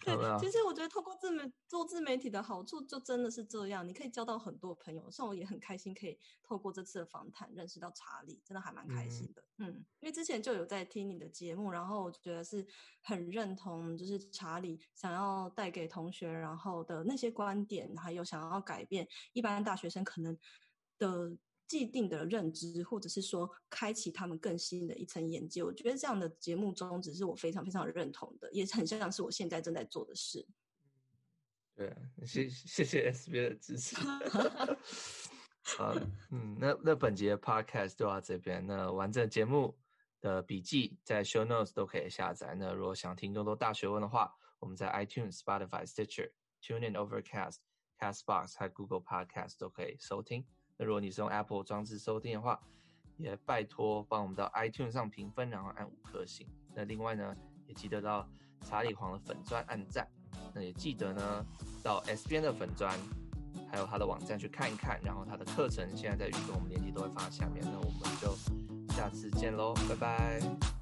[0.03, 5.11] 对，其实我觉得透过自媒做自媒体的好处，就真的是这样，你可以交到很多朋友。
[5.11, 9.45] 像我也很开心，可以透过这次的访谈认识到查理，真的还蛮开心的。
[9.59, 12.67] 嗯，嗯，因为之前就有在听你的节目，然后我觉得是
[13.03, 20.39] 很认同，就是查理想要带给同学，然后的那些观点，还有想要改变一般大学生可能。
[20.99, 21.31] 的
[21.71, 30.45] 既定的认知，或者是说开启他们更新的一层眼界，我觉得这样的节目宗旨是我非常非常认同的，也很像是我现在正在做的事。
[31.77, 31.97] 对啊，
[32.27, 33.95] 谢谢谢 SB 的支持。
[35.79, 35.95] 好，
[36.33, 39.79] 嗯，那那本节 Podcast 就到这边，那完整节目
[40.21, 42.57] 的笔记在 Show Notes 都可以下载。
[42.59, 47.59] 那如果想听更多大学问的话，我们在 iTunes、Spotify、Stitcher、TuneIn、Overcast、
[47.97, 50.45] Castbox 和 Google Podcast 都可以收听。
[50.81, 52.59] 那如果你是用 Apple 装置收听的话，
[53.19, 56.47] 也拜托帮我们到 iTunes 上评分，然后按五颗星。
[56.75, 58.27] 那另外呢，也记得到
[58.63, 60.09] 查理黄的粉专按赞。
[60.55, 61.47] 那也记得呢，
[61.85, 62.99] 到 S 编的粉专，
[63.71, 64.99] 还有他的网站去看一看。
[65.05, 67.63] 然后他的课程现在在与跟我们链接都会放在下面。
[67.63, 68.35] 那我们就
[68.95, 70.80] 下次见喽，拜拜。